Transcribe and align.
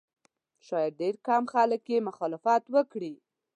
شاید 0.67 0.93
ډېر 1.01 1.15
کم 1.27 1.43
خلک 1.53 1.81
یې 1.93 2.05
مخالفت 2.09 2.63
وکړي. 2.75 3.13